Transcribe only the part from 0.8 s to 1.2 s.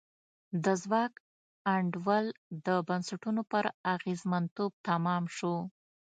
ځواک